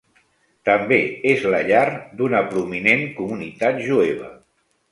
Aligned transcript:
També 0.69 0.97
és 1.33 1.45
la 1.55 1.59
llar 1.67 1.83
d'una 2.23 2.41
prominent 2.55 3.07
comunitat 3.21 3.81
jueva. 3.93 4.35